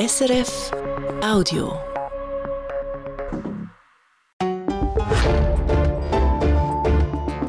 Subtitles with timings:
[0.00, 0.70] SRF
[1.22, 1.78] Audio.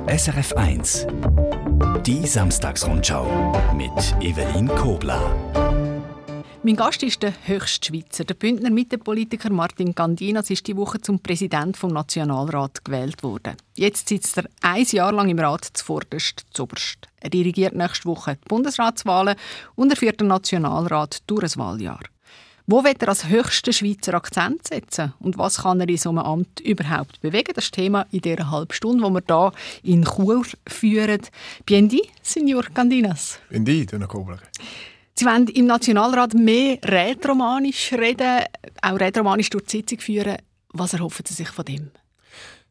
[0.07, 1.07] SRF 1.
[2.05, 5.33] Die Samstagsrundschau mit Evelin Kobler.
[6.63, 8.25] Mein Gast ist der Höchstschweizer.
[8.25, 13.55] Der Bündner Mittepolitiker Martin Gandinas ist die Woche zum Präsident vom Nationalrat gewählt worden.
[13.77, 17.07] Jetzt sitzt er ein Jahr lang im Rat zuvorderst, zuoberst.
[17.21, 19.37] Er dirigiert nächste Woche die Bundesratswahlen
[19.75, 22.01] und er führt den Nationalrat durch ein Wahljahr.
[22.67, 25.13] Wo wird er als höchster Schweizer Akzent setzen?
[25.19, 27.53] Und was kann er in so einem Amt überhaupt bewegen?
[27.55, 29.23] Das Thema in dieser halben Stunde, wo wir
[29.81, 31.21] hier in Chur führen.
[31.65, 33.39] Biendi, Signor Candinas.
[33.49, 34.39] Biendi, Dona Kobler.
[35.15, 38.45] Sie wollen im Nationalrat mehr Rätoromanisch reden,
[38.81, 40.37] auch Rätoromanisch durch die Sitzung führen.
[40.73, 41.91] Was erhoffen Sie sich von dem?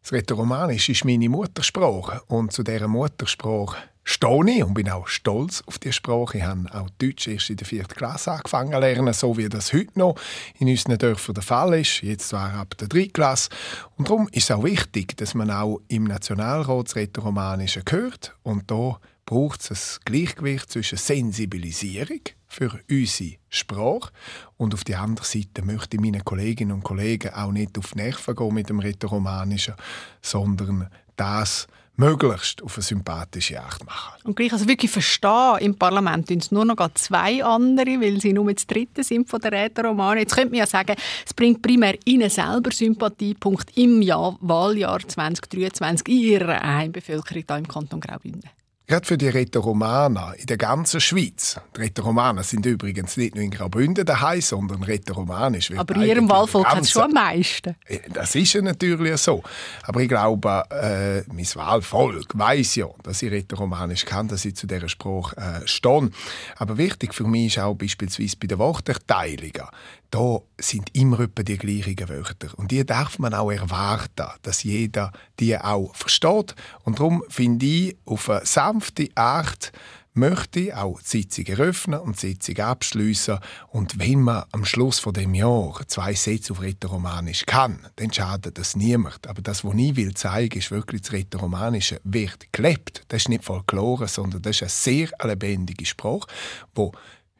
[0.03, 5.63] Das Rätoromanisch ist meine Muttersprache und zu dieser Muttersprache stehe ich und bin auch stolz
[5.67, 6.39] auf diese Sprache.
[6.39, 9.73] Ich habe auch Deutsch erst in der vierten Klasse angefangen zu lernen, so wie das
[9.73, 10.17] heute noch
[10.59, 12.03] in unseren Dörfern der Fall ist.
[12.03, 13.51] Jetzt zwar ab der dritten Klasse.
[13.97, 18.34] Und darum ist es auch wichtig, dass man auch im Nationalrat das Rätoromanische hört.
[18.42, 24.11] Und da braucht es ein Gleichgewicht zwischen Sensibilisierung für unsere Sprache
[24.57, 27.98] und auf der anderen Seite möchte ich meinen Kolleginnen und Kollegen auch nicht auf die
[27.98, 29.75] Nerven gehen mit dem Rätoromanischen,
[30.20, 31.69] sondern das
[32.01, 34.20] möglichst auf eine sympathische Art machen.
[34.25, 38.53] Und gleich also wirklich verstehen im Parlament es nur noch zwei andere, weil sie nur
[38.53, 40.20] das dritte sind von der Rätoromane.
[40.20, 46.09] Jetzt könnte man ja sagen, es bringt primär Ihnen selber Sympathiepunkt im Jahr, Wahljahr 2023
[46.09, 48.51] in Ihrer Heimbevölkerung hier im Kanton Graubünden.
[48.91, 51.60] Gerade für die Rätoromaner in der ganzen Schweiz.
[51.77, 55.70] Die Rätoromaner sind übrigens nicht nur in Graubünden daheim, sondern rätoromanisch.
[55.77, 57.77] Aber in Ihrem Wahlvolk hat es schon am meisten.
[58.12, 59.44] Das ist ja natürlich so.
[59.84, 64.66] Aber ich glaube, äh, mein Wahlvolk weiß ja, dass ich rätoromanisch kann, dass ich zu
[64.66, 66.11] dieser Sprache äh, stehe.
[66.56, 69.68] Aber wichtig für mich ist auch beispielsweise bei den Worterteilungen
[70.11, 72.48] da sind immer etwa die gleichen Wörter.
[72.56, 76.55] Und die darf man auch erwarten, dass jeder die auch versteht.
[76.83, 78.45] Und darum finde ich, auf eine
[78.80, 79.73] sanfte Art
[80.14, 83.39] möchte auch die Sitzung eröffnen und die Sitzung abschließen.
[83.68, 88.58] Und wenn man am Schluss von dem Jahr zwei Sätze auf Rätoromanisch kann, dann schadet
[88.58, 89.27] das niemand.
[89.29, 93.05] Aber das, was ich will zeigen, ist wirklich das Rätoromanische wird gelebt.
[93.08, 96.27] Das ist nicht Folklore, sondern das ist eine sehr lebendige Sprache,
[96.74, 96.92] wo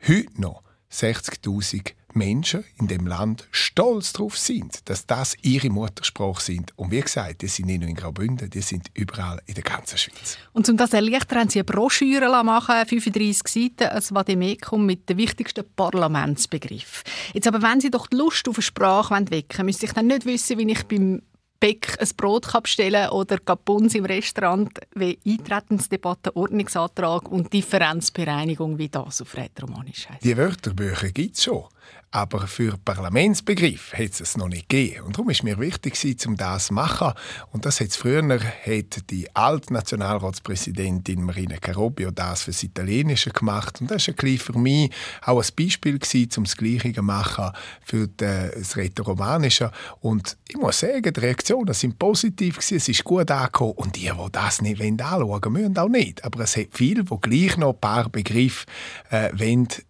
[0.07, 0.63] heute noch
[0.93, 6.73] 60.000 Menschen in dem Land stolz darauf sind, dass das ihre Muttersprache sind.
[6.77, 9.99] Und wie gesagt, die sind nicht nur in Graubünden, die sind überall in der ganzen
[9.99, 10.39] Schweiz.
[10.53, 15.17] Und um das erleichtern, haben Sie eine Broschüre machen, 35 Seiten, ein Vademekum mit den
[15.17, 17.05] wichtigsten Parlamentsbegriffen.
[17.33, 20.07] Jetzt aber, wenn Sie doch die Lust auf eine Sprache wecken wollen, müsste ich dann
[20.07, 21.23] nicht wissen, wie ich beim
[21.61, 29.21] Bäck ein Brot bestellen oder Kapuns im Restaurant, wie Eintretensdebatte, Ordnungsantrag und Differenzbereinigung, wie das
[29.21, 30.25] auf Rätoromanisch heisst.
[30.25, 31.65] Die Wörterbücher gibt es schon.
[32.13, 35.07] Aber für Parlamentsbegriff hat es noch nicht gegeben.
[35.07, 35.97] Und darum es mir wichtig,
[36.27, 37.13] um das zu machen.
[37.53, 43.81] Und das hat früher hat die alte Nationalratspräsidentin Marina Carobio das für das Italienische gemacht.
[43.81, 44.91] Und das war für mich
[45.23, 46.01] auch ein Beispiel,
[46.37, 49.71] um das Gleiche zu machen für das Rätoromanische.
[50.01, 52.59] Und ich muss sagen, die Reaktionen sind positiv.
[52.59, 53.75] Es ist gut angekommen.
[53.77, 56.25] Und die, die das nicht anschauen wollen, müssen auch nicht.
[56.25, 58.67] Aber es hat viele, die gleich noch ein paar Begriffe
[59.13, 59.31] äh,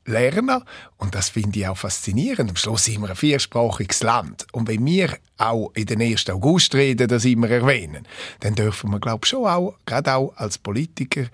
[0.05, 0.63] lernen
[1.01, 2.51] Und das finde ich auch faszinierend.
[2.51, 4.47] Am Schluss sind wir ein viersprachiges Land.
[4.53, 6.29] Und wenn wir auch in den 1.
[6.29, 8.07] August reden, das immer erwähnen,
[8.41, 11.27] dann dürfen wir, glaube ich, schon auch, gerade auch als Politiker,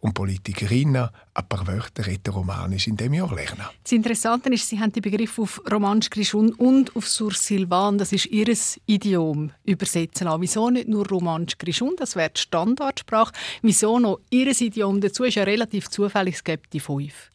[0.00, 3.66] und Politikerinnen ein paar Wörter rätoromanisch in dem Jahr lernen.
[3.82, 8.26] Das Interessante ist, Sie haben die Begriffe auf Romansch Grischun und auf Sursilvan, das ist
[8.26, 8.50] Ihr
[8.86, 10.40] Idiom, übersetzen lassen.
[10.40, 13.32] Wieso nicht nur Romansch Grischun, das wäre die Standardsprache.
[13.62, 15.24] Wieso noch Ihr Idiom dazu?
[15.24, 17.30] Ist ja relativ zufällig, es gibt die fünf.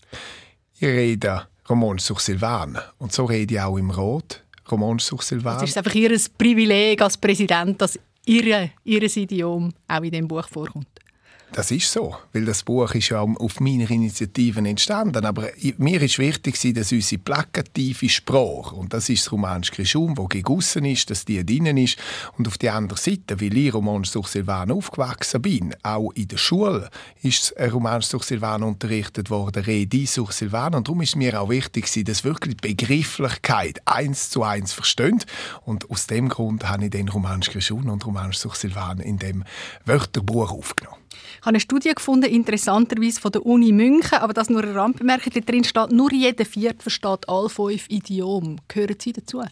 [0.78, 4.44] Ich rede Romansch sur Silvan und so rede ich auch im Rot.
[4.70, 5.58] Romansch sur Silvan.
[5.64, 10.48] Es ist einfach Ihr Privileg als Präsident, dass Ihr, Ihr Idiom auch in dem Buch
[10.48, 10.88] vorkommt.
[11.52, 15.26] Das ist so, weil das Buch ist ja auf meiner Initiative entstanden.
[15.26, 15.48] Aber
[15.78, 20.84] mir ist wichtig, dass unsere plakative Sprache, und das ist das romanische Krischum, das gegossen
[20.84, 21.98] ist, dass die drinnen ist.
[22.38, 26.38] Und auf der anderen Seite, weil ich romanisch durch Silvan aufgewachsen bin, auch in der
[26.38, 26.90] Schule
[27.22, 30.76] ist romanisch durch Silvan unterrichtet worden, Redi durch Silvan.
[30.76, 35.24] Und darum ist mir auch wichtig, dass wirklich die Begrifflichkeit eins zu eins verstehen.
[35.64, 39.46] Und aus dem Grund habe ich den romanisch Krischum und romanisch durch Silvan in dem
[39.86, 41.05] Wörterbuch aufgenommen.
[41.46, 45.32] Habe eine Studie gefunden, interessanterweise von der Uni München, aber das nur eine Randbemerkung.
[45.32, 48.56] Da drin steht, nur jeder Viert versteht alle fünf Idiome.
[48.68, 49.44] Gehören Sie dazu?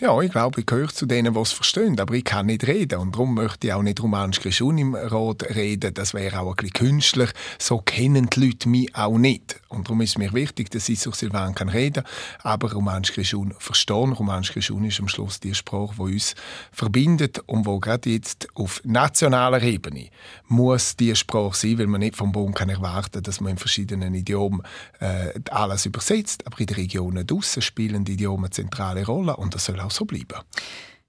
[0.00, 3.00] Ja, ich glaube, ich gehöre zu denen, die es verstehen, aber ich kann nicht reden.
[3.00, 5.92] Und darum möchte ich auch nicht romanisch Geschun im Rat reden.
[5.92, 7.30] Das wäre auch ein bisschen künstlich.
[7.58, 9.60] So kennen die Leute mich auch nicht.
[9.68, 12.04] Und darum ist es mir wichtig, dass ich so Silvan kann reden
[12.42, 14.12] aber romanisch Geschun verstehen.
[14.12, 16.34] Romanisch Geschun ist am Schluss die Sprache, die uns
[16.72, 20.08] verbindet und wo gerade jetzt auf nationaler Ebene
[20.48, 24.14] muss die Sprache sein, weil man nicht vom Bund kann erwarten dass man in verschiedenen
[24.14, 24.62] Idiomen
[25.00, 26.46] äh, alles übersetzt.
[26.46, 29.90] Aber in den Regionen draussen spielen die Idiomen eine zentrale Rolle und das soll auch
[29.90, 30.40] so bleiben.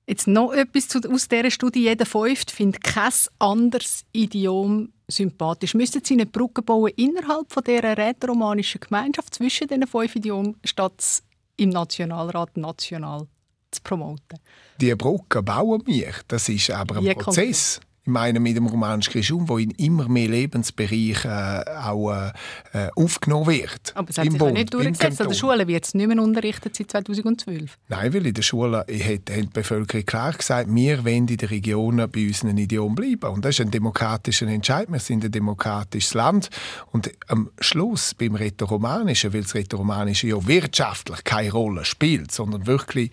[0.06, 1.84] Jetzt noch etwas zu, aus dieser Studie.
[1.84, 5.74] Jeder Fünfte findet kein anderes Idiom sympathisch.
[5.76, 11.24] Müssten Sie eine Brücke bauen innerhalb von dieser rätoromanischen Gemeinschaft zwischen diesen fünf Idiomen, statt
[11.56, 13.28] im Nationalrat national
[13.72, 14.40] zu promoten?
[14.82, 16.14] Die Brücke bauen wir.
[16.28, 17.76] Das ist aber ein Wie Prozess.
[17.76, 17.93] Konkret?
[18.06, 22.32] Ich meine, mit dem romanischen Regime, wo in immer mehr Lebensbereichen äh, auch äh,
[22.74, 23.94] äh aufgenommen wird.
[23.96, 25.22] Aber es hat sich Bund, nicht durchgesetzt.
[25.22, 27.78] An der Schule wird es nicht mehr unterrichtet seit 2012.
[27.88, 31.48] Nein, weil in der Schule hat, hat die Bevölkerung klar gesagt, wir wollen in den
[31.48, 33.34] Regionen bei unseren Idiomen bleiben.
[33.34, 34.92] Und das ist ein demokratischer Entscheid.
[34.92, 36.50] Wir sind ein demokratisches Land.
[36.92, 43.12] Und am Schluss beim Rätoromanischen, weil das Rätoromanische ja wirtschaftlich keine Rolle spielt, sondern wirklich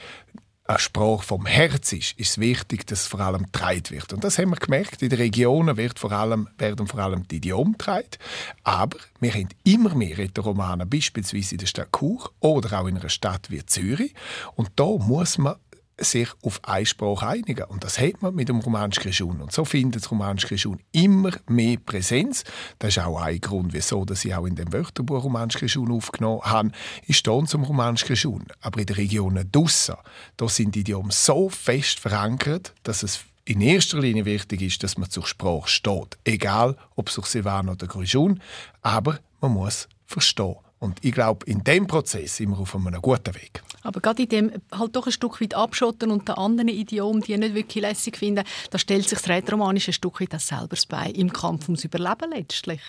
[0.71, 4.13] eine Sprache vom Herz ist, ist es wichtig, dass vor allem getragen wird.
[4.13, 5.03] Und das haben wir gemerkt.
[5.03, 8.11] In den Regionen wird vor allem, werden vor allem die Idiome getragen.
[8.63, 13.09] Aber wir haben immer mehr Rätoromanen, beispielsweise in der Stadt Chur oder auch in einer
[13.09, 14.15] Stadt wie Zürich.
[14.55, 15.57] Und da muss man
[16.01, 17.65] sich auf eine Sprache einigen.
[17.65, 19.41] Und das hat man mit dem romanischen Geschun.
[19.41, 22.45] Und so findet das romanische Geschun immer mehr Präsenz.
[22.79, 26.43] Das ist auch ein Grund, wieso dass ich auch in dem Wörterbuch romanisches Geschun aufgenommen
[26.43, 26.71] habe.
[27.07, 28.47] Ich stehe zum romanischen Geschun.
[28.61, 29.97] Aber in den Regionen draussen,
[30.37, 34.97] da sind die Idiomen so fest verankert, dass es in erster Linie wichtig ist, dass
[34.97, 36.19] man zur Sprache steht.
[36.25, 38.41] Egal, ob es sich Silvan oder Grishun,
[38.83, 40.57] aber man muss verstehen.
[40.81, 43.63] Und ich glaube, in dem Prozess sind wir auf einem guten Weg.
[43.83, 47.37] Aber gerade in dem halt doch ein Stück weit abschotten und den anderen Idiomen, die
[47.37, 51.11] nicht wirklich lässig finden, da stellt sich das Rätoromanische ein Stück weit das selber bei
[51.11, 52.81] im Kampf ums Überleben letztlich.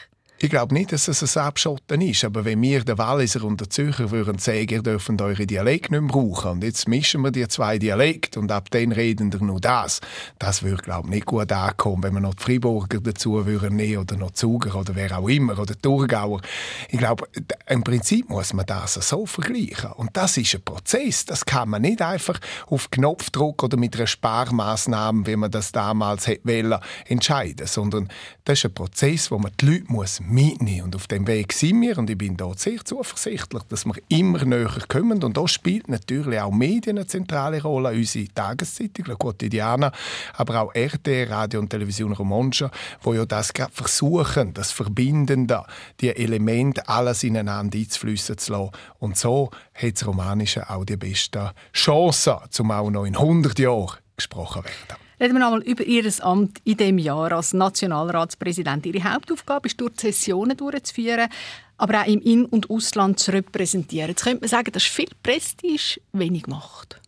[0.43, 3.69] Ich glaube nicht, dass es ein Abschotten ist, aber wenn wir, der Walliser und der
[3.69, 7.47] Zürcher, würden sagen, ihr dürft eure Dialekt nicht mehr brauchen und jetzt mischen wir die
[7.47, 10.01] zwei Dialekte und ab dann reden wir nur das,
[10.39, 13.99] das würde, glaube ich, nicht gut ankommen, wenn wir noch die Freiburger dazu würden nehmen
[13.99, 16.41] oder noch Zuger oder wer auch immer oder Thurgauer.
[16.89, 17.27] Ich glaube,
[17.67, 19.91] im Prinzip muss man das so vergleichen.
[19.91, 24.07] Und das ist ein Prozess, das kann man nicht einfach auf Knopfdruck oder mit einer
[24.07, 28.09] Sparmaßnahme, wie man das damals wollen, entscheiden, sondern
[28.43, 30.85] das ist ein Prozess, wo man die Leute muss mitnehmen.
[30.85, 34.43] Und auf dem Weg sind wir und ich bin dort sehr zuversichtlich, dass wir immer
[34.45, 35.23] näher kommen.
[35.23, 39.91] Und da spielt natürlich auch Medien eine zentrale Rolle, unsere Tageszeitung, La Quotidiana,
[40.33, 45.63] aber auch RT, Radio und Television Romancia, wo ja das versuchen, das Verbindende,
[45.99, 48.71] die Elemente alles ineinander einzufließen zu lassen.
[48.99, 53.97] Und so hat das Romanische auch die besten Chancen, zum auch noch in 100 Jahren
[54.15, 55.10] gesprochen werden.
[55.21, 58.87] Reden wir einmal über Ihr Amt in diesem Jahr als Nationalratspräsident.
[58.87, 61.29] Ihre Hauptaufgabe ist, durch Sessionen durchzuführen,
[61.77, 64.09] aber auch im In- und Ausland zu repräsentieren.
[64.09, 66.99] Jetzt könnte man sagen, das ist viel Prestige, wenig Macht.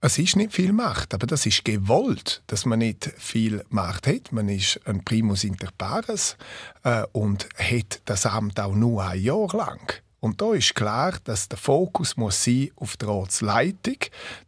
[0.00, 4.32] Es ist nicht viel Macht, aber das ist gewollt, dass man nicht viel Macht hat.
[4.32, 6.36] Man ist ein Primus inter pares
[6.82, 10.02] äh, und hat das Amt auch nur ein Jahr lang.
[10.20, 13.98] Und da ist klar, dass der Fokus muss sein auf die Ratsleitung,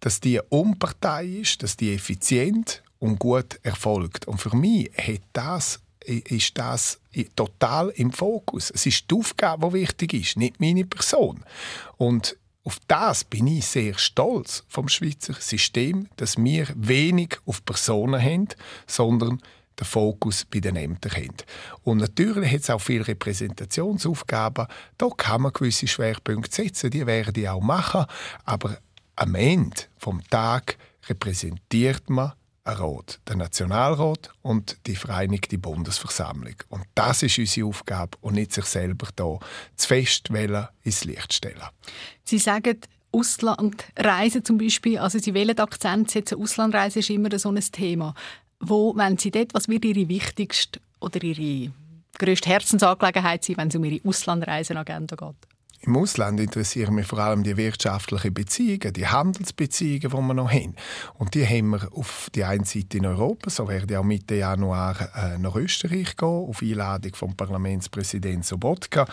[0.00, 4.26] dass die unpartei ist, dass die effizient und gut erfolgt.
[4.26, 6.98] Und für mich hat das, ist das
[7.36, 8.70] total im Fokus.
[8.70, 11.44] Es ist die Aufgabe, die wichtig ist, nicht meine Person.
[11.96, 18.22] Und auf das bin ich sehr stolz vom Schweizer System, dass wir wenig auf Personen
[18.22, 18.48] haben,
[18.86, 19.40] sondern
[19.78, 21.36] den Fokus bei den Ämtern haben.
[21.82, 24.66] Und natürlich hat es auch viele Repräsentationsaufgaben.
[24.98, 28.04] Da kann man gewisse Schwerpunkte setzen, die werden die auch machen.
[28.44, 28.78] Aber
[29.16, 30.76] am Ende vom Tag
[31.08, 32.32] repräsentiert man
[32.64, 36.56] ein Rat, den Nationalrat und die Vereinigte Bundesversammlung.
[36.68, 39.38] Und das ist unsere Aufgabe und nicht sich selber da
[39.76, 40.30] zu fest
[40.82, 41.62] ins Licht stellen.
[42.24, 42.80] Sie sagen,
[43.12, 48.14] Auslandreisen zum Beispiel, also Sie wählen Akzent setzen, Auslandreise ist immer so ein Thema.
[48.60, 51.72] Wo, wenn Sie dort, was wird Ihre wichtigste oder Ihre
[52.18, 55.36] grösste Herzensangelegenheit sein, wenn es um Ihre Auslandreisenagenda geht?
[55.82, 60.74] Im Ausland interessieren mich vor allem die wirtschaftlichen Beziehungen, die Handelsbeziehungen, die wir noch haben.
[61.16, 64.34] Und die haben wir auf die einen Seite in Europa, so werde ich auch Mitte
[64.34, 69.06] Januar äh, nach Österreich gehen, auf Einladung vom Parlamentspräsidenten Sobotka.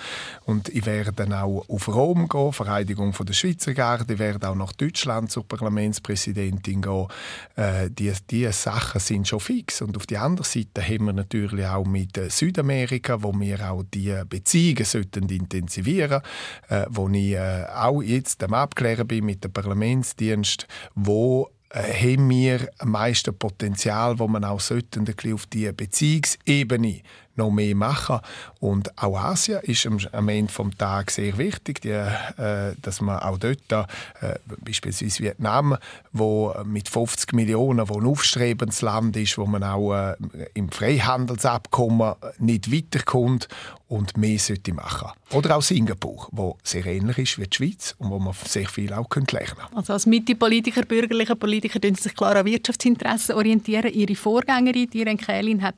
[0.44, 4.12] Und ich werde dann auch auf Rom gehen, Vereidigung von der Schweizer Garde.
[4.12, 7.08] Ich werde auch nach Deutschland zur Parlamentspräsidentin gehen.
[7.56, 9.82] Äh, die, diese Sachen sind schon fix.
[9.82, 13.84] Und auf die andere Seite haben wir natürlich auch mit äh, Südamerika, wo wir auch
[13.94, 19.52] die Beziehungen intensivieren sollten äh, wo ich äh, auch jetzt am Abklären bin mit dem
[19.52, 27.02] Parlamentsdienst, wo äh, haben wir am meisten Potenzial, wo man auch sollten, auf die Beziehungsebene
[27.38, 28.20] noch mehr machen.
[28.60, 33.38] Und auch Asien ist am, Ende des Tages sehr wichtig, die, äh, dass man auch
[33.38, 35.78] dort, äh, beispielsweise Vietnam,
[36.12, 40.16] wo mit 50 Millionen, wo ein aufstrebendes Land ist, wo man auch äh,
[40.54, 43.48] im Freihandelsabkommen nicht weiterkommt
[43.88, 45.10] und mehr sollte machen.
[45.32, 48.94] Oder auch Singapur, wo sehr ähnlich ist wie die Schweiz und wo man sehr viel
[48.94, 49.76] auch lernen könnte.
[49.76, 53.94] Also als Mitte-Politiker, bürgerliche Politiker, orientieren sich klar an Wirtschaftsinteressen orientieren.
[53.94, 55.76] Ihre Vorgängerin, die Kählin, hat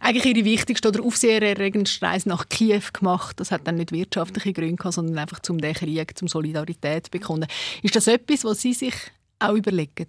[0.00, 3.38] eigentlich ihre wichtigste oder aufsehererregendste Reise nach Kiew gemacht.
[3.38, 7.46] Das hat dann nicht wirtschaftliche Gründe gehabt, sondern einfach zum den Krieg, zum Solidarität bekunden.
[7.82, 8.94] Ist das etwas, was Sie sich
[9.38, 10.08] auch überlegen?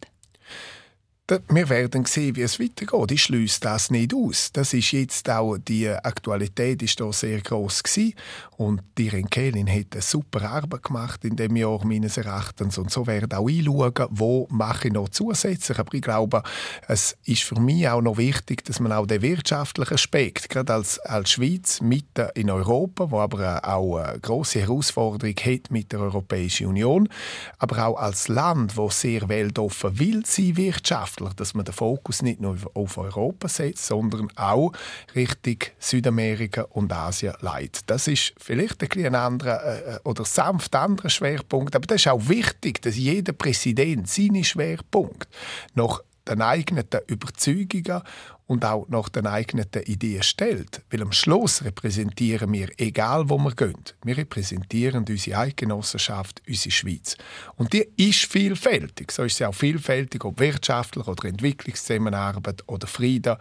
[1.50, 3.12] Wir werden sehen, wie es weitergeht.
[3.12, 4.50] Ich schließe das nicht aus.
[4.53, 8.13] Das ist jetzt auch, die Aktualität ist da sehr groß gewesen.
[8.55, 12.77] Und die Renkelin hat eine super Arbeit gemacht in dem Jahr, meines Erachtens.
[12.77, 15.77] Und so werden auch einschauen, wo mache ich noch zusätzlich.
[15.77, 16.43] Aber ich glaube,
[16.88, 20.98] es ist für mich auch noch wichtig, dass man auch den wirtschaftlichen Aspekt, gerade als,
[21.00, 26.67] als Schweiz, mitten in Europa, wo aber auch eine grosse Herausforderung hat mit der Europäischen
[26.67, 27.10] Union,
[27.57, 32.21] aber auch als Land, wo sehr weltoffen will sein wirtschaftlich, wirtschaftlich, dass man den Fokus
[32.21, 34.71] nicht nur auf Europa setzt, sondern auch
[35.15, 37.83] Richtung Südamerika und Asien leitet.
[37.88, 42.07] Das ist vielleicht ein, ein anderer äh, äh, oder sanft anderer Schwerpunkt, aber das ist
[42.07, 45.27] auch wichtig, dass jeder Präsident seine Schwerpunkt
[45.74, 48.01] nach den eigenen Überzeugungen
[48.48, 50.82] und auch nach den eigenen Ideen stellt.
[50.89, 57.18] Weil am Schluss repräsentieren wir, egal wo wir gehen, wir repräsentieren unsere Eidgenossenschaft, unsere Schweiz.
[57.56, 59.12] Und die ist vielfältig.
[59.12, 63.36] So ist sie auch vielfältig, ob wirtschaftlich oder Entwicklungszusammenarbeit oder Frieden.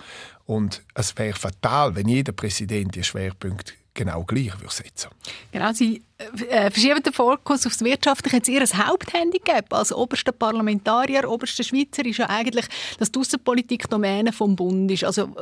[0.45, 5.11] Und es wäre fatal, wenn jeder Präsident die Schwerpunkte genau gleich setzen
[5.51, 8.37] Genau, Sie äh, verschieben den Fokus aufs Wirtschaftliche.
[8.37, 12.67] Jetzt Ihr Haupthandicap als oberster Parlamentarier, oberster Schweizer ist ja eigentlich,
[12.99, 15.05] dass die Außenpolitik Domäne vom Bund ist.
[15.05, 15.35] Also,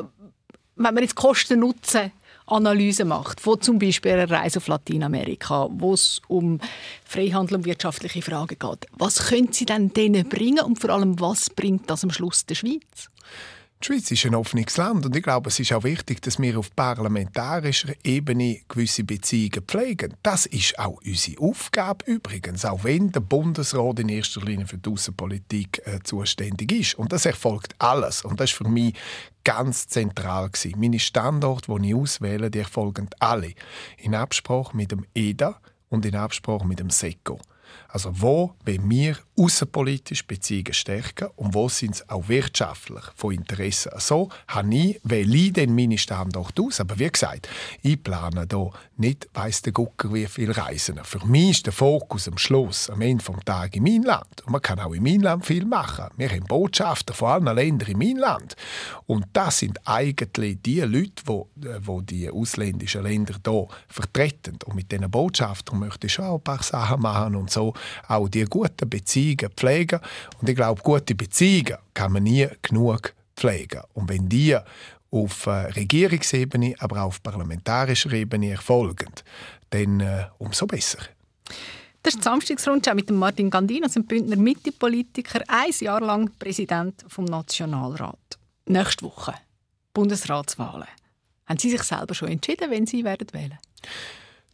[0.77, 2.13] wenn man jetzt Kosten-Nutzen
[2.47, 6.61] Analyse macht, wo zum Beispiel eine Reise auf Lateinamerika, wo es um
[7.05, 8.87] Freihandel und wirtschaftliche Fragen geht.
[8.93, 12.55] Was können Sie denn denen bringen und vor allem, was bringt das am Schluss der
[12.55, 13.09] Schweiz?
[13.85, 16.59] Die Schweiz ist ein offenes Land und ich glaube, es ist auch wichtig, dass wir
[16.59, 20.15] auf parlamentarischer Ebene gewisse Beziehungen pflegen.
[20.23, 24.89] Das ist auch unsere Aufgabe übrigens, auch wenn der Bundesrat in erster Linie für die
[24.89, 26.95] Außenpolitik äh, zuständig ist.
[26.95, 28.25] Und das erfolgt alles.
[28.25, 28.95] Und das ist für mich
[29.45, 30.81] ganz zentral gewesen.
[30.81, 33.53] Meine Standorte, die ich auswähle, die erfolgen alle
[33.99, 35.61] in Absprache mit dem EDA
[35.91, 37.39] und in Absprache mit dem SECO.
[37.89, 43.91] Also wo wollen wir außenpolitisch Beziehungen stärken und wo sind sie auch wirtschaftlich von Interesse.
[43.99, 46.81] So habe ich, wähle ich dann meine Standorte aus.
[46.81, 47.49] Aber wie gesagt,
[47.83, 51.01] ich plane hier nicht, weiss der Gucker, wie viele Reisen.
[51.03, 54.43] Für mich ist der Fokus am Schluss, am Ende des Tages in meinem Land.
[54.45, 56.07] Und man kann auch in meinem Land viel machen.
[56.17, 58.55] Wir haben Botschafter von allen Ländern in meinem Land.
[59.07, 64.59] Und das sind eigentlich die Leute, die, äh, die, die ausländischen Länder hier vertreten.
[64.65, 67.75] Und mit diesen Botschaftern möchte ich schon auch ein paar Sachen machen und so
[68.07, 70.01] auch die guten Beziehungen pflegen.
[70.41, 73.83] Und ich glaube, gute Beziehungen kann man nie genug pflegen.
[73.95, 74.57] Und wenn die
[75.11, 79.13] auf äh, Regierungsebene, aber auch auf parlamentarischer Ebene erfolgen,
[79.71, 80.99] dann äh, umso besser.
[82.03, 87.25] Das ist die Samstagsrundschau mit Martin Gandino, ein Bündner Mitte-Politiker, ein Jahr lang Präsident vom
[87.25, 88.39] Nationalrat.
[88.67, 89.35] Nächste Woche
[89.95, 90.89] Bundesratswahlen.
[91.47, 93.59] Haben Sie sich selber schon entschieden, wenn Sie werden wählen?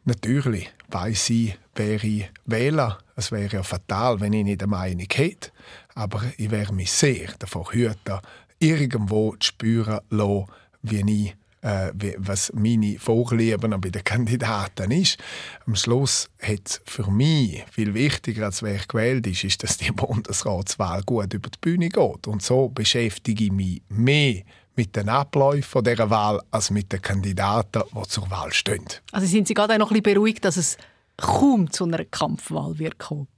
[0.04, 2.98] Natürlich weiß ich, wer ich wähle.
[3.16, 5.50] Es wäre ja fatal, wenn ich nicht eine Meinung hätte.
[5.94, 8.20] Aber ich wäre mich sehr davor hüten,
[8.58, 10.46] irgendwo zu spüren lassen,
[10.82, 15.18] wie ich äh, was meine Vorlieben bei den Kandidaten ist.
[15.66, 19.90] Am Schluss hat es für mich viel wichtiger, als wer gewählt ist, ist, dass die
[19.92, 22.26] Bundesratswahl gut über die Bühne geht.
[22.26, 24.42] Und so beschäftige ich mich mehr
[24.74, 28.86] mit den Abläufen dieser Wahl als mit den Kandidaten, die zur Wahl stehen.
[29.12, 30.78] Also sind Sie gerade noch ein bisschen beruhigt, dass es
[31.20, 33.28] kaum zu einer Kampfwahl wird kommen?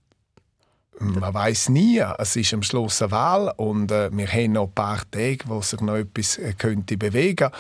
[1.03, 1.99] Man weiß nie.
[2.19, 5.61] Es ist am Schluss eine Wahl und äh, wir haben noch ein paar Tage, wo
[5.61, 7.51] sich noch etwas äh, könnte bewegen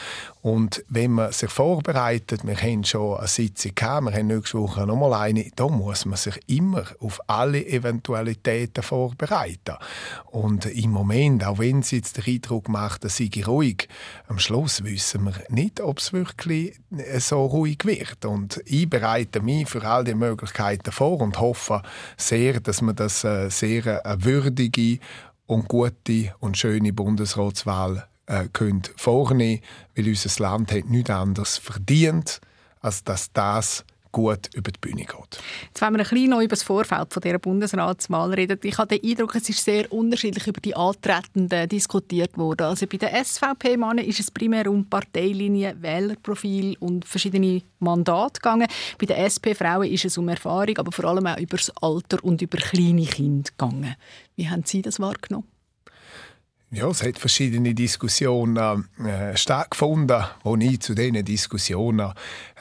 [0.43, 4.85] und wenn man sich vorbereitet, wir haben schon eine Sitzung gehabt, wir haben nächste Woche
[4.85, 9.77] noch mal eine, da muss man sich immer auf alle Eventualitäten vorbereiten.
[10.33, 13.89] Und im Moment, auch wenn es jetzt den Eindruck macht, dass ich ruhig,
[14.27, 18.25] am Schluss wissen wir nicht, ob es wirklich äh, so ruhig wird.
[18.25, 21.83] Und ich bereite mich für all die Möglichkeiten vor und hoffe
[22.17, 24.99] sehr, dass wir das äh, sehr eine würdige
[25.47, 29.61] und gute und schöne Bundesratswahl äh, können vornehmen
[29.95, 32.41] weil unser Land hat nichts anderes verdient,
[32.81, 35.43] als dass das gut über die Bühne geht.
[35.69, 38.59] Jetzt wollen wir ein bisschen noch über das Vorfeld von dieser Bundesratswahl reden.
[38.63, 42.67] Ich habe den Eindruck, es ist sehr unterschiedlich über die Antretenden diskutiert worden.
[42.67, 48.69] Also bei den SVP-Mannen ist es primär um Parteilinie, Wählerprofil und verschiedene Mandate gegangen.
[48.99, 52.43] Bei den SP-Frauen ist es um Erfahrung, aber vor allem auch über das Alter und
[52.43, 53.97] über kleine Kinder gegangen.
[54.37, 55.49] Wie haben Sie das wahrgenommen?
[56.75, 62.15] Ja, es hat verschiedene Diskussionen äh, stattgefunden, wo ich zu diesen Diskussionen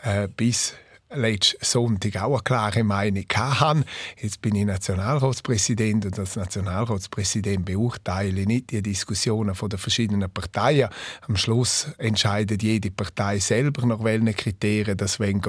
[0.04, 0.76] äh, bis
[1.14, 3.84] letzten Sonntag auch eine klare Meinung hatte.
[4.18, 10.90] Jetzt bin ich Nationalratspräsident und als Nationalratspräsident beurteile ich nicht die Diskussionen den verschiedenen Parteien.
[11.28, 15.42] Am Schluss entscheidet jede Partei selber, nach welchen Kriterien das gehen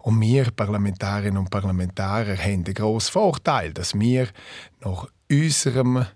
[0.00, 4.28] Und wir Parlamentarierinnen und Parlamentarier haben den grossen Vorteil, dass wir
[4.80, 6.06] nach unserem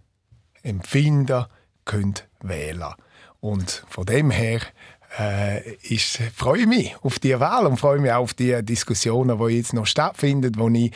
[0.63, 1.45] Empfinden
[1.85, 2.95] können wählen
[3.41, 4.61] Und von dem her
[5.19, 9.39] äh, ist, freue ich mich auf die Wahl und freue mich auch auf die Diskussionen,
[9.39, 10.93] die jetzt noch stattfinden, wo ich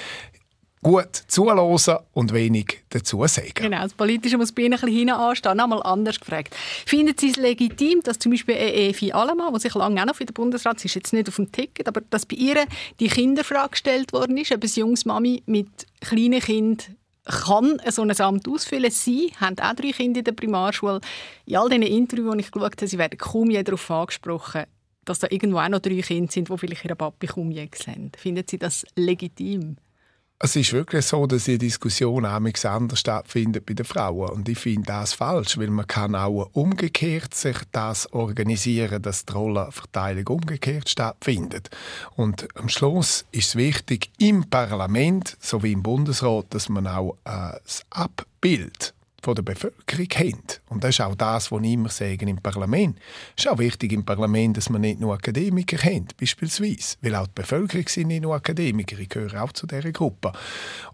[0.83, 3.53] gut zuhören und wenig dazu sagen.
[3.55, 5.57] Genau, das Politische muss bei Ihnen ein bisschen hinten anstehen.
[5.57, 6.55] Nochmal anders gefragt.
[6.87, 10.25] Finden Sie es legitim, dass zum Beispiel Evi Allemann, die sich lange auch noch für
[10.25, 12.67] den Bundesrat, sie ist jetzt nicht auf dem Ticket, aber dass bei ihr
[12.99, 15.69] die Kinderfrage gestellt worden ist, ob eine junges Mami mit
[16.01, 18.91] kleinen Kindern kann so ein Amt ausfüllen.
[18.91, 21.01] Sie haben auch drei Kinder in der Primarschule.
[21.47, 24.65] In all diesen Interviews, die ich geschaut habe, sie werden kaum je darauf angesprochen,
[25.05, 28.13] dass da irgendwo auch noch drei Kinder sind, die vielleicht ihren Papi kaum je sehen.
[28.17, 29.77] Finden Sie das legitim?
[30.45, 34.29] Es ist wirklich so, dass die Diskussion anders stattfindet bei den Frauen.
[34.29, 39.35] Und ich finde das falsch, weil man kann auch umgekehrt sich das organisieren, dass die
[39.35, 41.71] Rollenverteilung umgekehrt stattfindet.
[42.17, 47.53] Und am Schluss ist es wichtig, im Parlament sowie im Bundesrat, dass man auch äh,
[47.63, 50.43] das Abbild von der Bevölkerung haben.
[50.69, 52.99] Und das ist auch das, was ich immer sage im Parlament.
[53.37, 56.97] Es ist auch wichtig im Parlament, dass man nicht nur Akademiker haben, beispielsweise.
[57.01, 58.99] Weil auch die Bevölkerung sind nicht nur Akademiker.
[58.99, 60.33] Ich gehöre auch zu dieser Gruppe.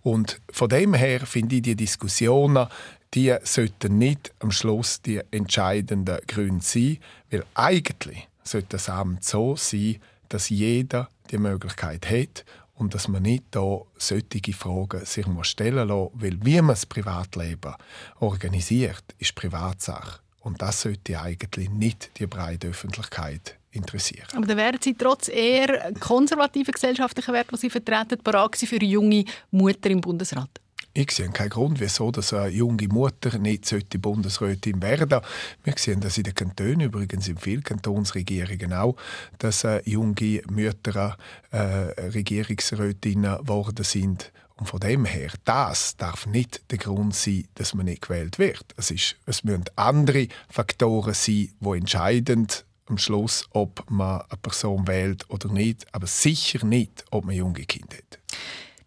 [0.03, 2.67] Und von dem her finde ich die Diskussionen,
[3.15, 6.99] die sollten nicht am Schluss die entscheidenden Gründe sein,
[7.31, 9.97] weil eigentlich sollte das Amt so sein,
[10.29, 12.45] dass jeder die Möglichkeit hat
[12.79, 17.75] und dass man nicht da solche Fragen sich stellen muss, weil wie man das Privatleben
[18.21, 20.21] organisiert, ist Privatsache.
[20.41, 24.29] Und das sollte eigentlich nicht die breite Öffentlichkeit interessieren.
[24.35, 29.25] Aber dann wären Sie trotz eher konservativer gesellschaftlicher Werte, die Sie vertreten, bereit für junge
[29.51, 30.49] Mutter im Bundesrat?
[30.95, 33.71] Ich sehe keinen Grund, wieso dass eine junge Mutter nicht
[34.01, 35.27] Bundesrätin werden sollte.
[35.63, 38.97] Wir sehen das in den Kantonen, übrigens in vielen Kantonsregierungen auch,
[39.39, 41.17] dass äh, junge Mütter
[41.51, 44.33] äh, Regierungsrätinnen geworden sind.
[44.57, 48.75] Und von dem her, das darf nicht der Grund sein, dass man nicht gewählt wird.
[48.77, 54.89] Es, ist, es müssen andere Faktoren sein, die entscheidend am Schluss, ob man eine Person
[54.89, 58.19] wählt oder nicht, aber sicher nicht, ob man junge Kinder hat.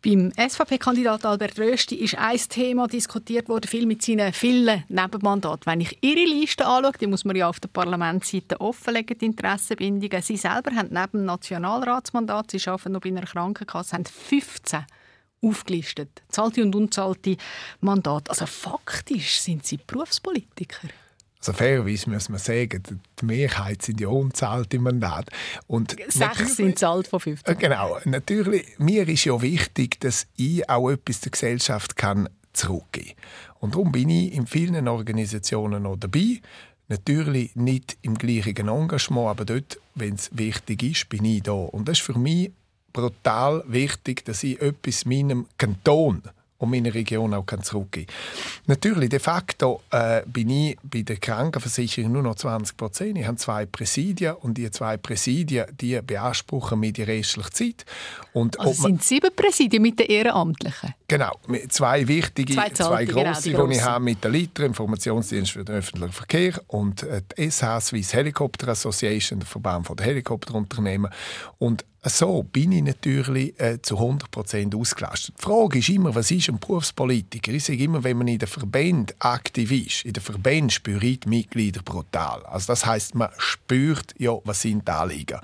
[0.03, 5.67] Beim SVP-Kandidat Albert Rösti ist ein Thema diskutiert worden, viel mit seinen vielen Nebenmandaten.
[5.67, 10.23] Wenn ich Ihre Liste anschaue, die muss man ja auf der Parlamentsseite offenlegen, die Interessenbindungen.
[10.23, 14.87] Sie selber haben neben dem Nationalratsmandat, Sie arbeiten noch bei einer Krankenkasse, haben 15
[15.43, 16.23] aufgelistet.
[16.29, 17.37] Zahlte und unzahlte
[17.79, 18.31] Mandate.
[18.31, 20.87] Also faktisch sind Sie Berufspolitiker.
[21.41, 22.83] Also fairerweise muss man sagen,
[23.19, 25.31] die Mehrheit sind ja unzahlte Mandate.
[25.65, 27.57] Und Sechs sind zahlt von 50.
[27.57, 27.97] Genau.
[28.05, 33.55] Natürlich, mir ist ja wichtig, dass ich auch etwas der Gesellschaft kann zurückgeben kann.
[33.59, 36.41] Und darum bin ich in vielen Organisationen noch dabei.
[36.89, 41.53] Natürlich nicht im gleichen Engagement, aber dort, wenn es wichtig ist, bin ich da.
[41.53, 42.51] Und das ist für mich
[42.93, 46.21] brutal wichtig, dass ich etwas meinem Kanton
[46.61, 47.61] und meine Region auch kann.
[48.67, 53.17] Natürlich, de facto äh, bin ich bei der Krankenversicherung nur noch 20 Prozent.
[53.17, 57.85] Ich habe zwei Präsidien und die zwei Präsidien die beanspruchen mir die restliche Zeit.
[58.33, 60.93] Und also sind sieben Präsidien mit den Ehrenamtlichen?
[61.07, 61.35] Genau,
[61.69, 65.51] zwei wichtige, zwei, zwei genau, grosse, genau, die, die ich habe mit der LITRA, Informationsdienst
[65.51, 71.11] für den öffentlichen Verkehr und äh, die SH, Swiss Helicopter Association, der Verband der Helikopterunternehmen.
[71.57, 75.35] Und so bin ich natürlich äh, zu 100% ausgelastet.
[75.37, 77.51] Die Frage ist immer, was ist ein Berufspolitiker?
[77.51, 81.19] Ich sage immer, wenn man in den Verbänden aktiv ist, in den Verbänden spüre ich
[81.19, 82.43] die Mitglieder brutal.
[82.47, 85.39] Also das heißt, man spürt, ja, was sind die Anliegen.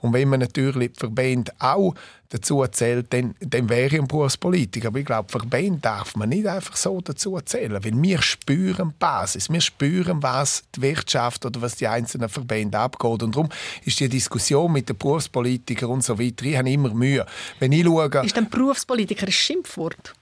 [0.00, 1.94] Und wenn man natürlich die Verbände auch
[2.32, 4.88] dazu erzählt, dann, dann wäre ich ein Berufspolitiker.
[4.88, 8.94] Aber ich glaube, Verbände darf man nicht einfach so dazu erzählen, weil wir spüren die
[8.98, 13.22] Basis, wir spüren, was die Wirtschaft oder was die einzelnen Verbände abgeht.
[13.22, 13.48] Und darum
[13.84, 17.26] ist die Diskussion mit den Berufspolitikern und so weiter, ich habe immer Mühe.
[17.58, 20.14] Wenn ich schaue, ist ein Berufspolitiker ein Schimpfwort?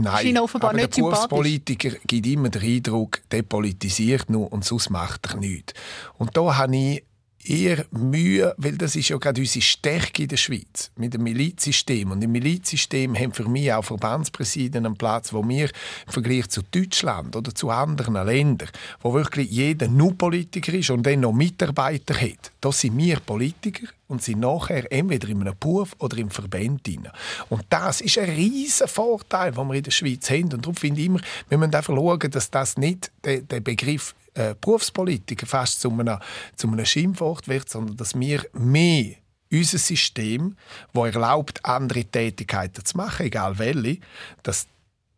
[0.00, 5.36] Nein, aber der Berufspolitiker gibt immer den Eindruck, der politisiert nur und sonst macht er
[5.36, 5.74] nichts.
[6.18, 7.04] Und da habe ich
[7.48, 12.10] eher Mühe, weil das ist ja gerade unsere Stärke in der Schweiz, mit dem Milizsystem.
[12.10, 15.70] Und im Milizsystem haben für mich auch Verbandspräsidien einen Platz, wo wir
[16.06, 18.68] im Vergleich zu Deutschland oder zu anderen Ländern,
[19.00, 23.88] wo wirklich jeder nur Politiker ist und dann noch Mitarbeiter hat, da sind wir Politiker
[24.08, 27.08] und sind nachher entweder in einem Beruf oder im Verband drin.
[27.48, 30.52] Und das ist ein riesiger Vorteil, den wir in der Schweiz haben.
[30.52, 34.14] Und darum finde ich immer, wir müssen einfach schauen, dass das nicht der, der Begriff
[34.38, 36.18] äh, Berufspolitiker fast zu einem,
[36.56, 39.14] zu einem Schimpfwort wird, sondern dass wir mehr
[39.50, 40.56] unser System,
[40.92, 43.98] wo erlaubt, andere Tätigkeiten zu machen, egal welche,
[44.42, 44.66] dass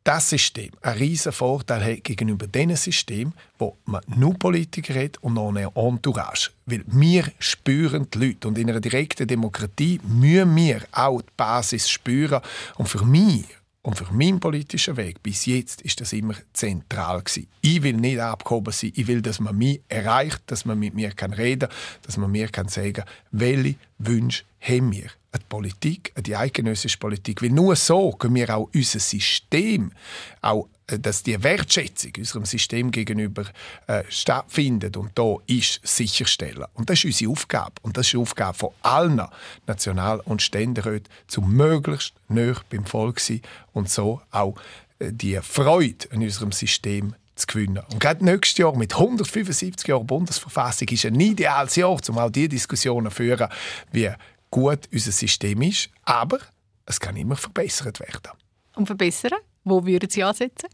[0.05, 5.35] das System einen riesen Vorteil hat gegenüber dem System, wo man nur Politiker hat und
[5.35, 6.51] noch eine Entourage.
[6.65, 11.91] Weil wir spüren die Leute und in einer direkten Demokratie müssen wir auch die Basis
[11.91, 12.41] spüren.
[12.77, 13.45] Und für mich
[13.83, 17.49] und für meinen politischen Weg bis jetzt ist das immer zentral gewesen.
[17.63, 18.93] Ich will nicht abgehoben sein.
[18.95, 21.69] Ich will, dass man mich erreicht, dass man mit mir kann reden,
[22.03, 27.43] dass man mir kann sagen, welche Wünsche haben wir die Politik, die eidgenössische Politik.
[27.43, 29.93] Weil nur so können wir auch unser System,
[30.41, 33.45] auch äh, dass die Wertschätzung unserem System gegenüber
[33.87, 36.65] äh, stattfindet und da ist, sicherstellen.
[36.75, 37.75] Und das ist unsere Aufgabe.
[37.83, 39.23] Und das ist die Aufgabe von allen
[39.67, 44.57] National- und Ständeräten, zum möglichst näher beim Volk sein und so auch
[44.99, 47.83] äh, die Freude an unserem System zu gewinnen.
[47.93, 52.51] Und gerade nächstes Jahr mit 175 Jahren Bundesverfassung ist ein ideales Jahr, um auch diese
[52.51, 53.49] Diskussionen zu führen,
[53.93, 54.11] wie
[54.51, 56.39] gut unser System ist, aber
[56.87, 58.33] es kann immer verbessert werden.
[58.75, 59.39] Und verbessern?
[59.65, 60.69] Wo würden Sie ansetzen?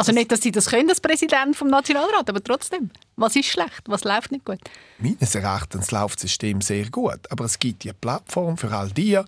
[0.00, 2.90] Also nicht, dass Sie das können als Präsident vom Nationalrat, aber trotzdem.
[3.16, 3.82] Was ist schlecht?
[3.86, 4.60] Was läuft nicht gut?
[5.00, 7.18] Meines Erachtens läuft das System sehr gut.
[7.30, 9.18] Aber es gibt ja Plattform für all die,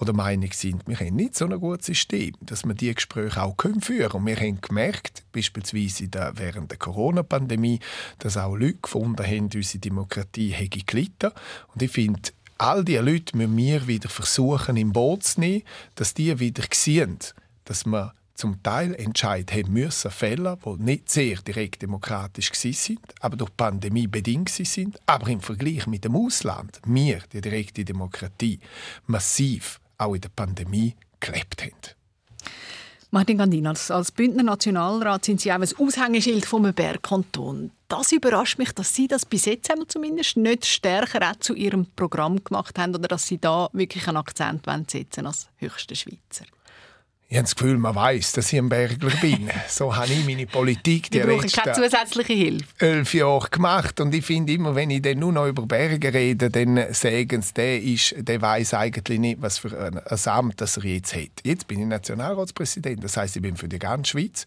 [0.00, 3.42] die der Meinung sind, wir haben nicht so ein gutes System, dass wir diese Gespräche
[3.42, 4.14] auch führen können.
[4.14, 7.80] Und wir haben gemerkt, beispielsweise während der Corona-Pandemie,
[8.20, 11.32] dass auch Leute gefunden haben, unsere Demokratie hätte gelitten.
[11.74, 15.62] Und ich finde, all diese Leute müssen wir wieder versuchen, im Boot zu nehmen,
[15.94, 17.18] dass die wieder sehen,
[17.64, 23.36] dass wir zum Teil Entscheidungen haben müssen fällen, die nicht sehr direkt demokratisch sind, aber
[23.36, 28.60] durch die Pandemie bedingt sind, aber im Vergleich mit dem Ausland, wir, die direkte Demokratie,
[29.06, 31.72] massiv auch in der Pandemie gelebt haben.
[33.10, 37.72] Martin Gandin, als, als Bündner Nationalrat sind Sie auch ein Aushängeschild vom Bergkanton.
[37.90, 42.42] Das überrascht mich, dass Sie das bis jetzt zumindest nicht stärker auch zu Ihrem Programm
[42.42, 46.44] gemacht haben oder dass Sie da wirklich einen Akzent setzen als höchste Schweizer.
[47.28, 49.50] Ich habe das Gefühl, man weiß, dass ich ein Bergler bin.
[49.68, 52.66] So habe ich meine Politik die letzten keine zusätzliche Hilfe.
[52.78, 54.00] elf Jahre gemacht.
[54.00, 57.54] Und ich finde immer, wenn ich dann nur noch über Berge rede, dann sagen sie,
[57.54, 61.30] der, ist, der weiß eigentlich nicht, was für ein, ein Amt das er jetzt hat.
[61.42, 63.02] Jetzt bin ich Nationalratspräsident.
[63.02, 64.46] Das heißt, ich bin für die ganze Schweiz,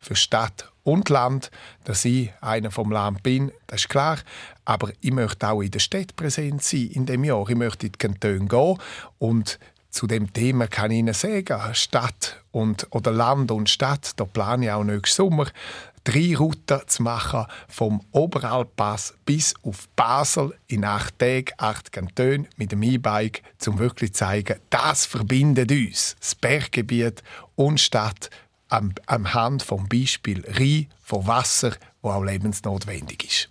[0.00, 1.50] für Stadt und Land,
[1.84, 4.18] dass ich einer vom Land bin, das ist klar.
[4.64, 7.48] Aber ich möchte auch in der Stadt präsent sein in dem Jahr.
[7.48, 8.78] Ich möchte in die Kantone gehen
[9.18, 9.58] und
[9.90, 14.64] zu dem Thema kann ich Ihnen sagen, Stadt und, oder Land und Stadt, da plane
[14.64, 15.46] ich auch nächsten Sommer,
[16.04, 22.72] drei Routen zu machen, vom Oberalpass bis auf Basel in acht Tagen, acht Kantonen mit
[22.72, 27.22] dem E-Bike, um wirklich zu zeigen, das verbindet uns, das Berggebiet
[27.54, 28.30] und Stadt,
[28.72, 33.48] am, am Hand vom Beispiel Rhein, von Wasser, wo auch lebensnotwendig ist.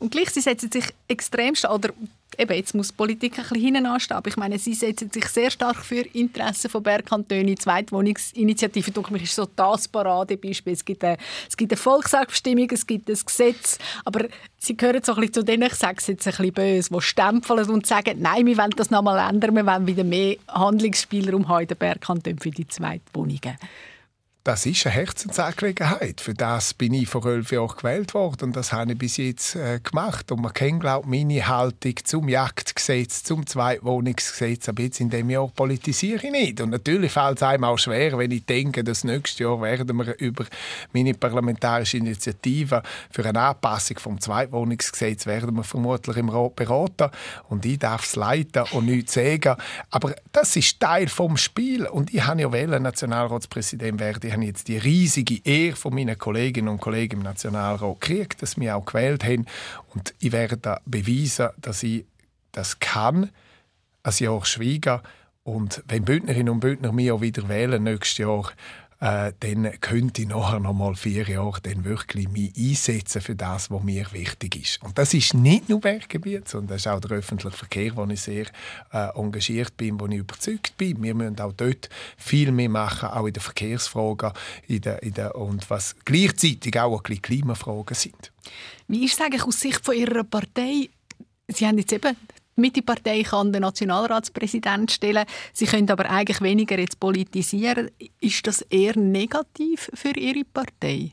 [0.00, 1.90] Und gleich, Sie setzen sich extremst, oder
[2.36, 5.26] eben, jetzt muss die Politik ein bisschen hinten anstehen, aber ich meine, Sie setzen sich
[5.28, 7.56] sehr stark für Interessen von Bergkantonen.
[7.56, 10.72] Zweitwohnungsinitiative, denke ich, ist so das Paradebeispiel.
[10.72, 11.16] Es gibt, eine,
[11.58, 14.26] eine Volksabstimmung, es gibt ein Gesetz, aber
[14.58, 17.00] Sie gehören so ein bisschen zu denen, ich sage es jetzt ein bisschen böse, die
[17.00, 21.62] stempeln und sagen, nein, wir wollen das noch ändern, wir wollen wieder mehr Handlungsspielraum haben
[21.62, 23.56] in den Bergkantonen für die Zweitwohnungen.
[24.46, 26.20] Das ist eine Herzensangelegenheit.
[26.20, 29.56] Für das bin ich vor elf Jahren gewählt worden und das habe ich bis jetzt
[29.56, 30.30] äh, gemacht.
[30.30, 34.68] Und man kennt, glaube ich, meine Haltung zum Jagdgesetz, zum Zweitwohnungsgesetz.
[34.68, 36.60] Aber jetzt in dem Jahr politisiere ich nicht.
[36.60, 40.16] Und natürlich fällt es einem auch schwer, wenn ich denke, dass nächstes Jahr werden wir
[40.20, 40.44] über
[40.92, 47.10] meine parlamentarische Initiative für eine Anpassung vom Zweitwohnungsgesetz werden wir vermutlich im Rat beraten.
[47.48, 49.56] Und ich darf es leiten und nichts sagen.
[49.90, 51.86] Aber das ist Teil vom Spiel.
[51.86, 56.68] Und ich habe ja wählen, Nationalratspräsident werden habe jetzt die riesige Ehre von meinen Kolleginnen
[56.68, 59.46] und Kollegen im Nationalrat gekriegt, dass mich auch gewählt haben.
[59.94, 62.04] Und ich werde beweisen, dass ich
[62.52, 63.30] das kann,
[64.02, 65.00] ein Jahr schweigen.
[65.42, 68.52] Und wenn Bündnerinnen und Bündner mich auch wieder wählen nächstes Jahr,
[69.00, 73.70] äh, dann könnte ich nachher noch mal vier Jahre dann wirklich mich einsetzen für das,
[73.70, 74.82] was mir wichtig ist.
[74.82, 78.20] Und das ist nicht nur Berggebiet, sondern das ist auch der öffentliche Verkehr, wo ich
[78.20, 78.46] sehr
[78.92, 81.02] äh, engagiert bin, wo ich überzeugt bin.
[81.02, 84.32] Wir müssen auch dort viel mehr machen, auch in den Verkehrsfragen
[84.66, 88.32] in der, in der, und was gleichzeitig auch ein bisschen Klimafragen sind.
[88.88, 90.88] Wie ist es eigentlich aus Sicht von Ihrer Partei?
[91.48, 92.16] Sie haben jetzt eben
[92.56, 95.24] Mitte-Partei kann den Nationalratspräsident stellen.
[95.52, 97.90] Sie können aber eigentlich weniger jetzt politisieren.
[98.20, 101.12] Ist das eher negativ für Ihre Partei?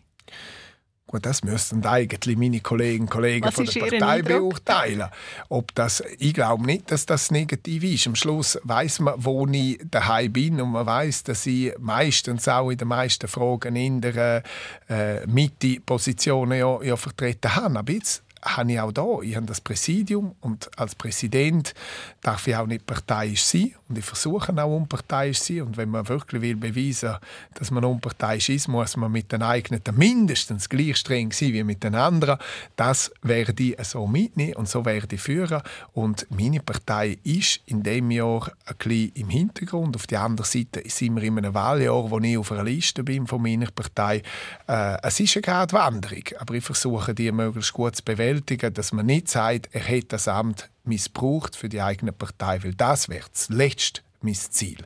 [1.14, 5.10] Gut, das müssten eigentlich meine Kolleginnen und Kollegen Was von der Partei beurteilen.
[5.48, 8.08] Ob das, ich glaube nicht, dass das negativ ist.
[8.08, 12.72] Am Schluss weiß man, wo ich daheim bin und man weiß, dass ich meistens auch
[12.72, 14.42] in den meisten Fragen in der
[14.90, 17.78] äh, Mitte-Positionen ja, ja vertreten habe.
[17.78, 21.74] Aber jetzt habe ich auch da, ich habe das Präsidium und als Präsident
[22.22, 25.90] darf ich auch nicht parteiisch sein und ich versuche auch unparteiisch zu sein und wenn
[25.90, 27.16] man wirklich will beweisen,
[27.54, 31.84] dass man unparteiisch ist, muss man mit den eigenen mindestens gleich streng sein wie mit
[31.84, 32.38] den anderen.
[32.76, 35.62] Das werde ich so mitnehmen und so werde ich führen
[35.94, 39.96] und meine Partei ist in dem Jahr ein bisschen im Hintergrund.
[39.96, 43.28] Auf der anderen Seite sind wir in einem Wahljahr, wo ich auf einer Liste bin
[43.28, 44.22] von meiner Partei.
[44.68, 48.92] Äh, es ist eine Gratwanderung, aber ich versuche die möglichst gut zu bewältigen bewältigen, dass
[48.92, 53.28] man nicht sagt, er hätte das Amt missbraucht für die eigene Partei, weil das wäre
[53.32, 54.78] das letzte mein Ziel.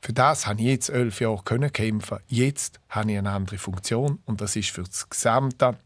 [0.00, 2.18] Für das habe ich jetzt elf Jahre kämpfen.
[2.28, 5.76] Jetzt habe ich eine andere Funktion und das ist für das gesamte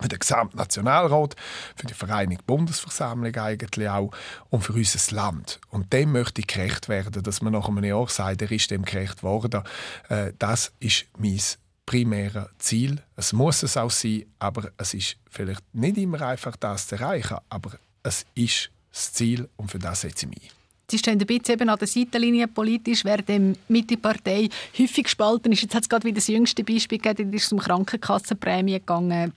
[0.00, 1.34] für den gesamten Nationalrat,
[1.74, 4.12] für die Vereinigte Bundesversammlung eigentlich auch
[4.48, 5.60] und für unser Land.
[5.70, 8.84] Und dem möchte ich gerecht werden, dass man nach einem Jahr sagt, er ist dem
[8.84, 9.64] gerecht worden.
[10.08, 11.40] Äh, das ist mein
[11.88, 13.00] primäre Ziel.
[13.16, 17.38] Es muss es auch sein, aber es ist vielleicht nicht immer einfach, das zu erreichen.
[17.48, 20.56] Aber es ist das Ziel und für das setze ich mich ein.
[20.90, 25.62] Sie stehen ein bisschen eben an der Seitenlinie politisch, wer dem Mitte-Partei häufig gespalten ist.
[25.62, 29.32] Jetzt hat es gerade wieder das jüngste Beispiel gegeben, es ist um Krankenkassenprämie gegangen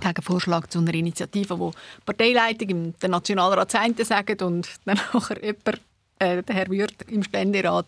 [0.00, 5.40] gegen Vorschlag zu einer Initiative, wo die Parteileitung im Nationalrat das sagt und dann nachher
[5.44, 5.80] jemand,
[6.18, 7.86] äh, der Herr Würth im Ständerat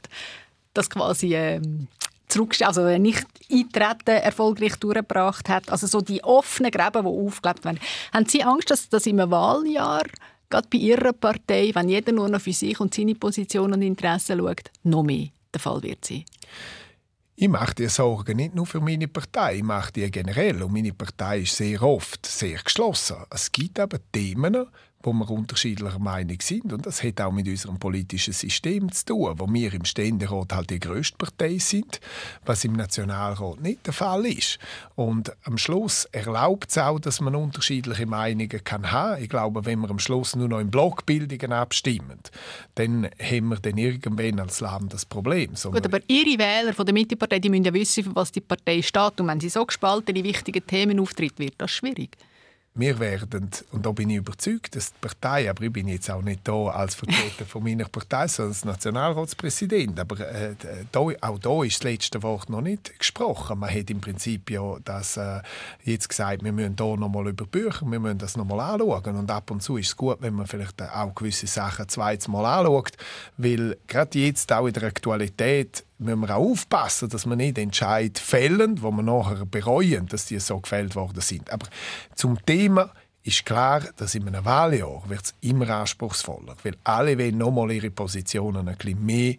[0.75, 1.88] das quasi ähm,
[2.37, 5.70] zurückstellen, also nicht eintreten erfolgreich durchgebracht hat.
[5.70, 7.81] Also so die offenen Gräben, die aufgelebt werden.
[8.12, 10.05] Haben Sie Angst, dass das im Wahljahr
[10.49, 14.38] gerade bei Ihrer Partei, wenn jeder nur noch für sich und seine Position und Interessen
[14.38, 16.25] schaut, noch mehr der Fall wird sein?
[17.38, 20.62] Ich mache dir Sorgen nicht nur für meine Partei, ich mache die generell.
[20.62, 23.16] Und meine Partei ist sehr oft sehr geschlossen.
[23.29, 24.66] Es gibt aber Themen,
[25.07, 26.73] wo wir unterschiedlicher Meinung sind.
[26.73, 30.71] Und das hat auch mit unserem politischen System zu tun, wo wir im Ständerat halt
[30.71, 32.01] die grösste Partei sind,
[32.45, 34.59] was im Nationalrat nicht der Fall ist.
[34.97, 39.23] Und am Schluss erlaubt es auch, dass man unterschiedliche Meinungen kann haben.
[39.23, 42.19] Ich glaube, wenn wir am Schluss nur noch in Blockbildungen abstimmen,
[42.75, 45.53] dann haben wir dann irgendwann als Land das Problem.
[45.55, 48.83] Gut, aber Ihre Wähler von der Mittepartei, die müssen ja wissen, für was die Partei
[48.83, 49.21] steht.
[49.21, 52.11] Und wenn sie so gespalten in wichtigen Themen auftritt, wird das schwierig
[52.76, 56.22] wir werden, und da bin ich überzeugt, dass die Partei, aber ich bin jetzt auch
[56.22, 60.54] nicht da als Vertreter von meiner Partei, sondern als Nationalratspräsident, aber äh,
[60.92, 63.58] da, auch da ist das letzte Wort noch nicht gesprochen.
[63.58, 65.40] Man hat im Prinzip ja das äh,
[65.84, 69.50] jetzt gesagt, wir müssen hier nochmal über Bücher, wir müssen das nochmal anschauen und ab
[69.50, 72.92] und zu ist es gut, wenn man vielleicht auch gewisse Sachen zweites Mal anschaut,
[73.38, 78.18] weil gerade jetzt auch in der Aktualität müssen wir auch aufpassen, dass wir nicht Entscheid
[78.18, 81.50] fällen, wo wir nachher bereuen, dass die so gefällt worden sind.
[81.50, 81.66] Aber
[82.14, 87.38] zum Thema ist klar, dass in einem Wahljahr wird es immer anspruchsvoller, weil alle wollen
[87.38, 89.35] nochmal ihre Positionen ein bisschen mehr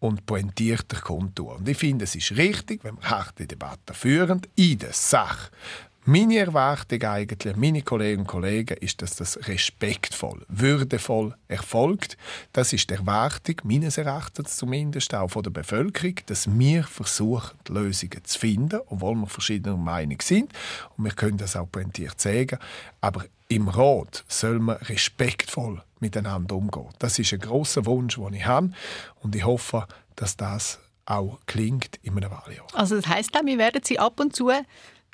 [0.00, 1.56] und pointierter kundtun.
[1.56, 5.50] Und ich finde, es ist richtig, wenn wir harte Debatten führen in der Sache.
[6.06, 12.18] Meine Erwartung eigentlich, meine Kolleginnen und Kollegen, ist, dass das respektvoll, würdevoll erfolgt.
[12.52, 18.22] Das ist die Erwartung, meines Erachtens zumindest, auch von der Bevölkerung, dass wir versuchen, Lösungen
[18.22, 20.52] zu finden, obwohl wir verschiedener Meinung sind.
[20.98, 22.58] Und wir können das auch pointiert sagen.
[23.00, 26.90] Aber im Rat soll man respektvoll miteinander umgehen.
[26.98, 28.72] Das ist ein großer Wunsch, den ich habe.
[29.22, 29.86] Und ich hoffe,
[30.16, 32.66] dass das auch klingt in einem Wahljahr.
[32.74, 34.50] Also das auch, wir werden Sie ab und zu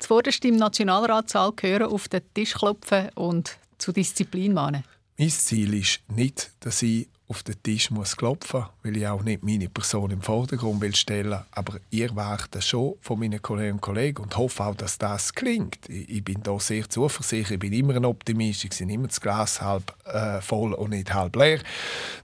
[0.01, 4.83] zuvorderst im Nationalratssaal hören, auf den Tisch klopfen und zu Disziplin mahnen?
[5.17, 9.41] Mein Ziel ist nicht, dass ich auf den Tisch muss klopfen, weil ich auch nicht
[9.41, 11.39] meine Person im Vordergrund will stellen.
[11.51, 15.87] Aber ihr wartet schon von meinen Kolleginnen und Kollegen und hoffe auch, dass das klingt.
[15.87, 17.51] Ich bin da sehr zuversichtlich.
[17.51, 18.65] Ich bin immer ein Optimist.
[18.65, 21.59] Ich sehe immer das Glas halb äh, voll und nicht halb leer.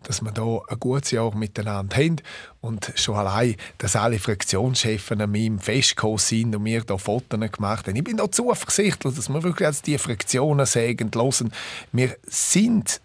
[0.04, 2.18] Dass wir da ein gutes Jahr miteinander haben
[2.60, 7.88] und schon allein, dass alle Fraktionschefs an meinem Festgekommen sind und mir da Fotos gemacht
[7.88, 7.96] haben.
[7.96, 11.54] Ich bin da zuversichtlich, dass wir wirklich als die Fraktionen sagen, hören,
[11.94, 13.00] wir sind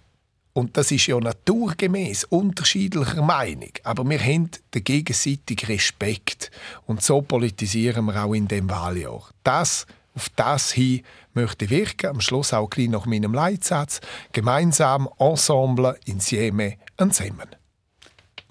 [0.54, 3.72] und das ist ja naturgemäß unterschiedlicher Meinung.
[3.84, 6.50] Aber wir haben den gegenseitigen Respekt.
[6.86, 9.30] Und so politisieren wir auch in dem Wahljahr.
[9.44, 12.08] Das, auf das hin möchte ich wirken.
[12.08, 14.00] Am Schluss auch gleich nach meinem Leitsatz.
[14.32, 17.48] Gemeinsam, Ensemble, insieme, zusammen.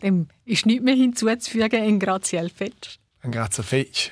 [0.01, 1.83] Dem ist nichts mehr hinzuzufügen.
[1.83, 2.97] Ein Graziel Fetsch.
[3.21, 4.11] Ein Graziel Fetsch.